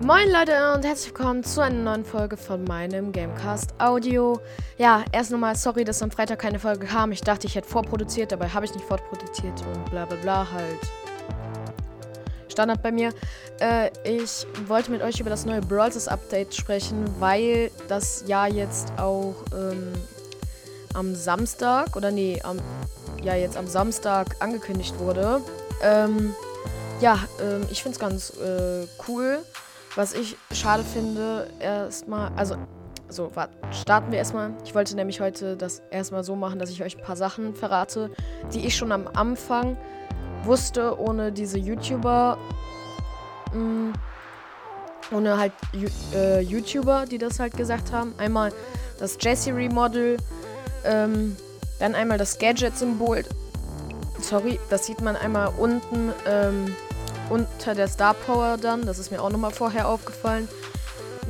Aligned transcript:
Moin 0.00 0.30
Leute 0.30 0.74
und 0.74 0.84
herzlich 0.84 1.08
willkommen 1.08 1.42
zu 1.42 1.60
einer 1.60 1.74
neuen 1.74 2.04
Folge 2.04 2.36
von 2.36 2.62
meinem 2.62 3.10
Gamecast 3.10 3.74
Audio. 3.80 4.40
Ja, 4.78 5.04
erst 5.10 5.32
nochmal 5.32 5.56
sorry, 5.56 5.82
dass 5.82 6.00
am 6.02 6.12
Freitag 6.12 6.38
keine 6.38 6.60
Folge 6.60 6.86
kam. 6.86 7.10
Ich 7.10 7.20
dachte, 7.20 7.48
ich 7.48 7.56
hätte 7.56 7.68
vorproduziert, 7.68 8.30
dabei 8.30 8.48
habe 8.48 8.64
ich 8.64 8.72
nicht 8.72 8.86
vorproduziert 8.86 9.60
und 9.66 9.90
bla 9.90 10.04
bla 10.04 10.16
bla 10.18 10.52
halt. 10.52 10.78
Standard 12.48 12.80
bei 12.80 12.92
mir. 12.92 13.12
Äh, 13.58 13.90
ich 14.04 14.46
wollte 14.68 14.92
mit 14.92 15.02
euch 15.02 15.18
über 15.18 15.30
das 15.30 15.44
neue 15.44 15.60
Brawl 15.62 15.90
Stars 15.90 16.06
Update 16.06 16.54
sprechen, 16.54 17.04
weil 17.18 17.72
das 17.88 18.22
ja 18.28 18.46
jetzt 18.46 18.92
auch 18.98 19.34
ähm, 19.52 19.92
am 20.94 21.16
Samstag 21.16 21.96
oder 21.96 22.12
nee, 22.12 22.40
am, 22.44 22.58
ja 23.24 23.34
jetzt 23.34 23.56
am 23.56 23.66
Samstag 23.66 24.36
angekündigt 24.38 24.96
wurde. 25.00 25.40
Ähm, 25.82 26.36
ja, 27.00 27.18
ähm, 27.42 27.66
ich 27.70 27.82
finde 27.82 27.96
es 27.96 28.00
ganz 28.00 28.30
äh, 28.38 28.86
cool. 29.08 29.40
Was 29.94 30.12
ich 30.12 30.36
schade 30.52 30.84
finde, 30.84 31.48
erstmal, 31.60 32.30
also, 32.36 32.56
so, 33.08 33.30
warte, 33.34 33.54
starten 33.72 34.12
wir 34.12 34.18
erstmal. 34.18 34.52
Ich 34.64 34.74
wollte 34.74 34.94
nämlich 34.94 35.20
heute 35.20 35.56
das 35.56 35.82
erstmal 35.90 36.24
so 36.24 36.36
machen, 36.36 36.58
dass 36.58 36.70
ich 36.70 36.82
euch 36.82 36.96
ein 36.98 37.02
paar 37.02 37.16
Sachen 37.16 37.54
verrate, 37.54 38.10
die 38.52 38.66
ich 38.66 38.76
schon 38.76 38.92
am 38.92 39.08
Anfang 39.08 39.76
wusste, 40.44 40.98
ohne 40.98 41.32
diese 41.32 41.58
YouTuber, 41.58 42.38
mh, 43.52 43.58
mm, 43.58 43.92
ohne 45.10 45.38
halt 45.38 45.52
äh, 46.14 46.40
YouTuber, 46.40 47.06
die 47.06 47.18
das 47.18 47.40
halt 47.40 47.56
gesagt 47.56 47.92
haben. 47.92 48.14
Einmal 48.18 48.52
das 48.98 49.16
Jesse 49.20 49.54
Remodel, 49.54 50.18
ähm, 50.84 51.36
dann 51.78 51.94
einmal 51.94 52.18
das 52.18 52.38
Gadget-Symbol. 52.38 53.24
Sorry, 54.20 54.58
das 54.68 54.86
sieht 54.86 55.00
man 55.00 55.16
einmal 55.16 55.52
unten, 55.56 56.12
ähm, 56.26 56.74
unter 57.30 57.74
der 57.74 57.88
Star 57.88 58.14
Power 58.14 58.56
dann. 58.56 58.86
Das 58.86 58.98
ist 58.98 59.10
mir 59.10 59.22
auch 59.22 59.30
nochmal 59.30 59.50
vorher 59.50 59.88
aufgefallen. 59.88 60.48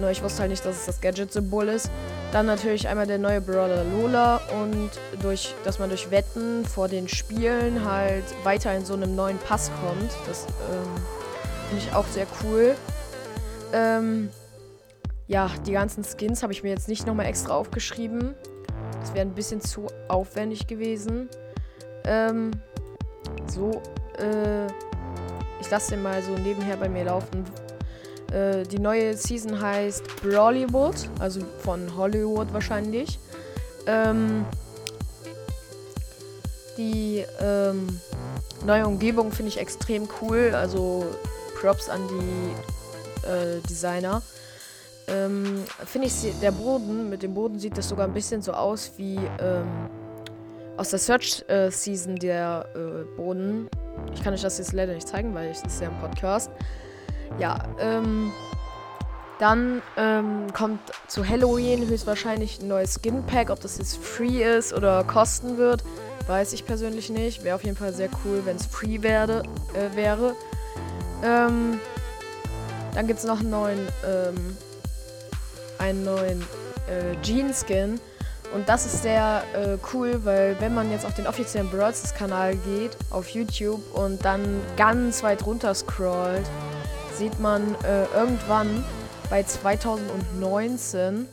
Nur 0.01 0.11
ich 0.11 0.23
wusste 0.23 0.41
halt 0.41 0.51
nicht, 0.51 0.65
dass 0.65 0.77
es 0.77 0.87
das 0.87 1.01
Gadget-Symbol 1.01 1.69
ist. 1.69 1.91
Dann 2.30 2.47
natürlich 2.47 2.87
einmal 2.87 3.07
der 3.07 3.18
neue 3.18 3.41
Brawler 3.41 3.85
Lola 3.85 4.41
und 4.60 4.91
durch, 5.23 5.54
dass 5.65 5.79
man 5.79 5.88
durch 5.88 6.10
Wetten 6.10 6.65
vor 6.65 6.88
den 6.88 7.09
Spielen 7.09 7.85
halt 7.85 8.24
weiter 8.45 8.74
in 8.76 8.85
so 8.85 8.95
einem 8.95 9.16
neuen 9.16 9.38
Pass 9.38 9.71
kommt. 9.82 10.13
Das 10.26 10.46
ähm, 10.71 11.02
finde 11.69 11.85
ich 11.85 11.95
auch 11.95 12.07
sehr 12.07 12.26
cool. 12.43 12.76
Ähm, 13.73 14.30
ja, 15.26 15.51
die 15.66 15.73
ganzen 15.73 16.04
Skins 16.04 16.43
habe 16.43 16.52
ich 16.52 16.63
mir 16.63 16.71
jetzt 16.71 16.88
nicht 16.88 17.07
nochmal 17.07 17.26
extra 17.26 17.54
aufgeschrieben. 17.54 18.35
Das 19.01 19.15
wäre 19.15 19.26
ein 19.26 19.35
bisschen 19.35 19.60
zu 19.60 19.87
aufwendig 20.09 20.66
gewesen. 20.66 21.29
Ähm, 22.04 22.52
so, 23.46 23.82
äh, 24.19 24.66
ich 25.60 25.70
lasse 25.70 25.90
den 25.90 26.02
mal 26.02 26.23
so 26.23 26.32
nebenher 26.32 26.76
bei 26.76 26.88
mir 26.88 27.04
laufen. 27.04 27.45
Äh, 28.32 28.64
die 28.64 28.78
neue 28.78 29.16
Season 29.16 29.60
heißt 29.60 30.23
Brawlywood, 30.23 31.09
also 31.18 31.40
von 31.60 31.96
Hollywood 31.96 32.52
wahrscheinlich. 32.52 33.18
Ähm, 33.86 34.45
die 36.76 37.24
ähm, 37.40 38.01
neue 38.64 38.86
Umgebung 38.86 39.32
finde 39.32 39.51
ich 39.51 39.59
extrem 39.59 40.09
cool, 40.20 40.52
also 40.54 41.06
Props 41.60 41.88
an 41.88 42.01
die 42.09 43.26
äh, 43.26 43.60
Designer. 43.68 44.23
Ähm, 45.09 45.64
finde 45.86 46.09
ich, 46.09 46.14
der 46.40 46.52
Boden, 46.52 47.09
mit 47.09 47.23
dem 47.23 47.32
Boden 47.32 47.59
sieht 47.59 47.79
das 47.79 47.88
sogar 47.88 48.06
ein 48.06 48.12
bisschen 48.12 48.42
so 48.42 48.52
aus 48.52 48.92
wie 48.98 49.16
ähm, 49.40 49.88
aus 50.76 50.90
der 50.90 50.98
Search 50.98 51.45
äh, 51.48 51.70
Season 51.70 52.16
der 52.16 52.66
äh, 52.74 53.16
Boden. 53.16 53.68
Ich 54.19 54.24
kann 54.24 54.35
euch 54.35 54.43
das 54.43 54.59
jetzt 54.59 54.73
leider 54.73 54.95
nicht 54.95 55.07
zeigen, 55.07 55.33
weil 55.33 55.49
das 55.49 55.63
ist 55.63 55.80
ja 55.80 55.87
im 55.87 55.99
Podcast. 56.01 56.51
Ja, 57.38 57.63
ähm, 57.79 58.33
dann 59.38 59.80
ähm, 59.97 60.52
kommt 60.52 60.80
zu 61.07 61.27
Halloween 61.27 61.87
höchstwahrscheinlich 61.87 62.60
ein 62.60 62.66
neues 62.66 62.99
Skin 63.01 63.23
Pack. 63.23 63.51
Ob 63.51 63.60
das 63.60 63.79
jetzt 63.79 63.97
free 63.97 64.43
ist 64.43 64.72
oder 64.72 65.05
kosten 65.05 65.56
wird, 65.56 65.84
weiß 66.27 66.53
ich 66.53 66.66
persönlich 66.66 67.10
nicht. 67.10 67.44
Wäre 67.44 67.54
auf 67.54 67.62
jeden 67.62 67.76
Fall 67.76 67.94
sehr 67.94 68.09
cool, 68.25 68.42
wenn 68.44 68.56
es 68.56 68.66
free 68.66 69.03
werde, 69.03 69.44
äh, 69.75 69.94
wäre. 69.97 70.34
Ähm, 71.22 71.78
dann 72.92 73.06
gibt 73.06 73.21
es 73.21 73.25
noch 73.25 73.38
einen 73.38 73.50
neuen, 73.50 73.87
ähm, 74.04 74.56
einen 75.78 76.03
neuen 76.03 76.41
äh, 76.88 77.15
Jean 77.22 77.54
Skin. 77.54 78.00
Und 78.54 78.69
das 78.69 78.86
ist 78.86 79.03
sehr 79.03 79.42
äh, 79.54 79.76
cool, 79.92 80.20
weil 80.25 80.56
wenn 80.60 80.75
man 80.75 80.91
jetzt 80.91 81.04
auf 81.04 81.14
den 81.14 81.26
offiziellen 81.26 81.69
Brawls 81.70 82.14
Kanal 82.14 82.56
geht, 82.56 82.97
auf 83.10 83.28
YouTube 83.28 83.81
und 83.94 84.25
dann 84.25 84.60
ganz 84.76 85.22
weit 85.22 85.44
runter 85.44 85.75
scrollt, 85.75 86.48
sieht 87.12 87.38
man 87.41 87.75
äh, 87.84 88.04
irgendwann 88.14 88.84
bei 89.28 89.42
2019 89.42 91.26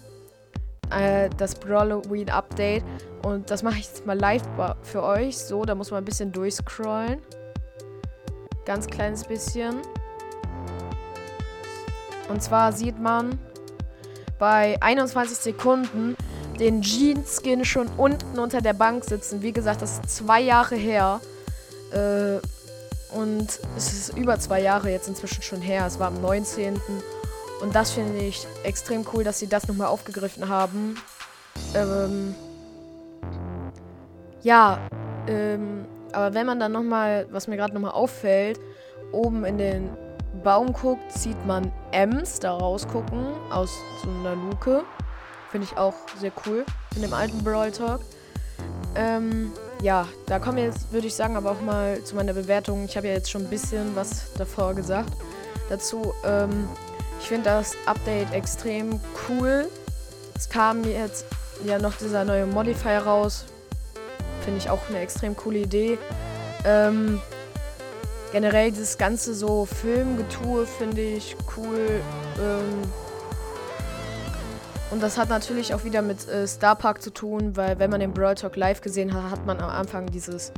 äh, 0.90 1.30
das 1.38 1.56
Brawloween 1.56 2.30
Update. 2.30 2.84
Und 3.24 3.50
das 3.50 3.64
mache 3.64 3.80
ich 3.80 3.88
jetzt 3.88 4.06
mal 4.06 4.18
live 4.18 4.44
für 4.84 5.04
euch. 5.04 5.38
So, 5.38 5.64
da 5.64 5.74
muss 5.74 5.92
man 5.92 6.04
ein 6.04 6.06
bisschen 6.06 6.32
durchscrollen. 6.32 7.22
Ganz 8.66 8.88
kleines 8.88 9.24
bisschen. 9.24 9.82
Und 12.30 12.42
zwar 12.42 12.72
sieht 12.74 13.00
man 13.00 13.40
bei 14.40 14.78
21 14.82 15.38
Sekunden 15.38 16.16
den 16.60 16.82
Jeans-Skin 16.82 17.66
schon 17.66 17.88
unten 17.98 18.40
unter 18.40 18.62
der 18.62 18.74
Bank 18.74 19.04
sitzen. 19.04 19.42
Wie 19.42 19.52
gesagt, 19.52 19.82
das 19.82 20.00
ist 20.00 20.10
zwei 20.10 20.42
Jahre 20.42 20.76
her. 20.76 21.22
Äh, 21.92 22.40
und 23.16 23.60
es 23.78 23.94
ist 23.94 24.18
über 24.18 24.40
zwei 24.40 24.62
Jahre 24.62 24.90
jetzt 24.90 25.08
inzwischen 25.08 25.42
schon 25.42 25.62
her. 25.62 25.86
Es 25.86 26.00
war 26.00 26.08
am 26.08 26.22
19. 26.22 26.80
Und 27.62 27.76
das 27.76 27.92
finde 27.92 28.20
ich 28.20 28.46
extrem 28.64 29.06
cool, 29.14 29.24
dass 29.24 29.40
sie 29.40 29.48
das 29.48 29.68
nochmal 29.68 29.88
aufgegriffen 29.88 30.50
haben. 30.50 30.96
Ähm, 31.74 32.36
ja, 34.42 34.80
ähm, 35.28 35.86
aber 36.12 36.34
wenn 36.34 36.46
man 36.46 36.60
dann 36.60 36.72
nochmal, 36.72 37.28
was 37.32 37.48
mir 37.48 37.58
gerade 37.58 37.74
nochmal 37.74 37.92
auffällt, 37.92 38.60
oben 39.12 39.46
in 39.46 39.58
den 39.58 39.90
Baum 40.44 40.74
guckt, 40.74 41.12
sieht 41.12 41.46
man 41.46 41.72
Ems 41.92 42.40
da 42.40 42.52
rausgucken 42.52 43.26
aus 43.50 43.72
so 44.04 44.10
einer 44.10 44.36
Luke. 44.36 44.84
Finde 45.56 45.70
ich 45.72 45.78
auch 45.78 45.94
sehr 46.20 46.34
cool 46.46 46.66
in 46.98 47.02
dem 47.02 47.14
alten 47.14 47.42
Brawl 47.42 47.72
Talk. 47.72 48.02
Ähm, 48.94 49.54
ja, 49.82 50.06
da 50.26 50.38
kommen 50.38 50.58
wir 50.58 50.66
jetzt, 50.66 50.92
würde 50.92 51.08
ich 51.08 51.16
sagen, 51.16 51.38
aber 51.38 51.52
auch 51.52 51.62
mal 51.62 52.04
zu 52.04 52.14
meiner 52.14 52.34
Bewertung. 52.34 52.84
Ich 52.84 52.98
habe 52.98 53.08
ja 53.08 53.14
jetzt 53.14 53.32
schon 53.32 53.44
ein 53.44 53.50
bisschen 53.50 53.96
was 53.96 54.34
davor 54.34 54.74
gesagt. 54.74 55.14
Dazu, 55.70 56.14
ähm, 56.26 56.68
ich 57.22 57.30
finde 57.30 57.46
das 57.46 57.74
Update 57.86 58.34
extrem 58.34 59.00
cool. 59.30 59.70
Es 60.36 60.50
kam 60.50 60.84
jetzt 60.84 61.26
ja 61.64 61.80
noch 61.80 61.94
dieser 61.96 62.26
neue 62.26 62.46
Modifier 62.46 63.00
raus. 63.00 63.46
Finde 64.42 64.60
ich 64.60 64.70
auch 64.70 64.82
eine 64.90 65.00
extrem 65.00 65.38
coole 65.38 65.60
Idee. 65.60 65.98
Ähm, 66.66 67.22
generell 68.34 68.72
dieses 68.72 68.98
ganze 68.98 69.34
so 69.34 69.66
Filmgetue 69.66 70.66
finde 70.66 71.02
ich 71.02 71.38
cool. 71.56 72.02
Ähm, 72.42 73.05
und 74.92 75.02
das 75.02 75.18
hat 75.18 75.30
natürlich 75.30 75.74
auch 75.74 75.84
wieder 75.84 76.02
mit 76.02 76.28
äh, 76.28 76.48
Star 76.48 76.76
Park 76.76 77.02
zu 77.02 77.12
tun, 77.12 77.56
weil 77.56 77.80
wenn 77.80 77.90
man 77.90 78.00
den 78.00 78.14
Brawl 78.14 78.36
Talk 78.36 78.56
live 78.56 78.82
gesehen 78.82 79.14
hat, 79.14 79.32
hat 79.32 79.46
man 79.46 79.60
am 79.60 79.70
Anfang 79.70 80.08
dieses 80.08 80.52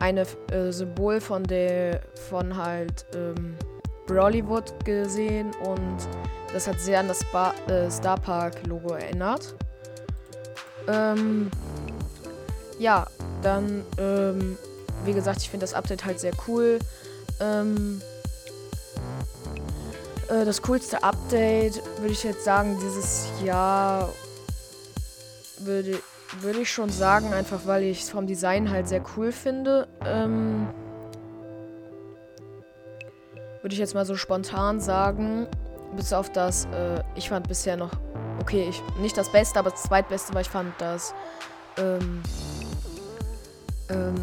eine 0.00 0.26
äh, 0.50 0.70
Symbol 0.70 1.20
von 1.20 1.44
der 1.44 2.00
von 2.28 2.56
halt 2.56 3.06
ähm, 3.14 3.56
Brawlywood 4.06 4.84
gesehen 4.84 5.52
und 5.64 5.96
das 6.52 6.68
hat 6.68 6.78
sehr 6.80 7.00
an 7.00 7.08
das 7.08 7.24
Bar, 7.32 7.54
äh, 7.68 7.90
Star 7.90 8.18
Park 8.18 8.66
Logo 8.66 8.94
erinnert. 8.94 9.54
Ähm, 10.86 11.50
ja, 12.78 13.06
dann 13.42 13.82
ähm, 13.98 14.58
wie 15.04 15.12
gesagt, 15.12 15.40
ich 15.42 15.50
finde 15.50 15.64
das 15.64 15.74
Update 15.74 16.04
halt 16.04 16.20
sehr 16.20 16.32
cool. 16.46 16.78
Ähm, 17.40 18.00
äh, 18.00 18.13
das 20.42 20.62
coolste 20.62 21.02
Update 21.02 21.82
würde 21.98 22.12
ich 22.12 22.24
jetzt 22.24 22.44
sagen, 22.44 22.78
dieses 22.80 23.28
Jahr 23.44 24.08
würde, 25.58 25.98
würde 26.40 26.60
ich 26.60 26.72
schon 26.72 26.90
sagen, 26.90 27.32
einfach 27.32 27.60
weil 27.66 27.84
ich 27.84 28.02
es 28.02 28.10
vom 28.10 28.26
Design 28.26 28.70
halt 28.70 28.88
sehr 28.88 29.02
cool 29.16 29.32
finde. 29.32 29.86
Ähm, 30.04 30.66
würde 33.62 33.74
ich 33.74 33.78
jetzt 33.78 33.94
mal 33.94 34.04
so 34.04 34.16
spontan 34.16 34.80
sagen, 34.80 35.46
bis 35.96 36.12
auf 36.12 36.30
das, 36.32 36.66
äh, 36.66 37.02
ich 37.14 37.28
fand 37.28 37.48
bisher 37.48 37.76
noch, 37.76 37.92
okay, 38.40 38.66
ich, 38.68 38.82
nicht 38.98 39.16
das 39.16 39.30
Beste, 39.30 39.58
aber 39.58 39.70
das 39.70 39.84
Zweitbeste, 39.84 40.34
weil 40.34 40.42
ich 40.42 40.50
fand 40.50 40.74
das, 40.78 41.14
ähm, 41.78 42.22
ähm, 43.88 44.14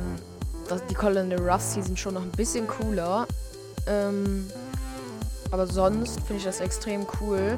das, 0.68 0.86
die 0.88 0.94
Colonel 0.94 1.40
Ruff 1.40 1.62
Season 1.62 1.96
schon 1.96 2.16
noch 2.16 2.22
ein 2.24 2.32
bisschen 2.32 2.68
cooler. 2.68 3.28
Ähm, 3.88 4.50
aber 5.52 5.68
sonst 5.68 6.20
finde 6.22 6.38
ich 6.38 6.44
das 6.46 6.60
extrem 6.60 7.06
cool. 7.20 7.58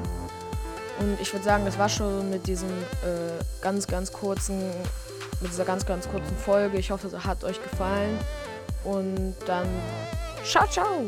Und 1.00 1.20
ich 1.20 1.32
würde 1.32 1.44
sagen, 1.44 1.64
das 1.64 1.78
war 1.78 1.88
schon 1.88 2.30
mit 2.30 2.46
diesem 2.46 2.68
äh, 2.68 3.42
ganz, 3.60 3.86
ganz 3.86 4.12
kurzen, 4.12 4.60
mit 5.40 5.50
dieser 5.50 5.64
ganz, 5.64 5.86
ganz 5.86 6.08
kurzen 6.08 6.36
Folge. 6.36 6.78
Ich 6.78 6.90
hoffe, 6.90 7.08
es 7.08 7.24
hat 7.24 7.42
euch 7.44 7.62
gefallen. 7.62 8.18
Und 8.84 9.34
dann 9.46 9.66
ciao, 10.44 10.66
ciao! 10.68 11.06